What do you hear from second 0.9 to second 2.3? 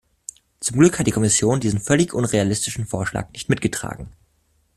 hat die Kommission diesen völlig